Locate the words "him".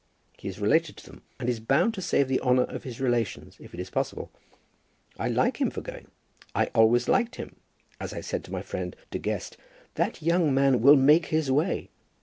5.61-5.69, 7.35-7.57